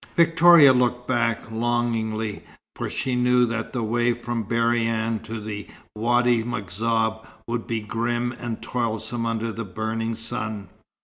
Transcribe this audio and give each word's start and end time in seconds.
Victoria 0.17 0.73
looked 0.73 1.07
back 1.07 1.51
longingly, 1.51 2.43
for 2.75 2.89
she 2.89 3.15
knew 3.15 3.45
that 3.45 3.71
the 3.71 3.83
way 3.83 4.13
from 4.15 4.41
Berryan 4.41 5.19
to 5.19 5.39
the 5.39 5.67
Wady 5.93 6.43
M'Zab 6.43 7.17
would 7.47 7.67
be 7.67 7.81
grim 7.81 8.31
and 8.31 8.59
toilsome 8.63 9.27
under 9.27 9.51
the 9.51 9.63
burning 9.63 10.15
sun. 10.15 10.69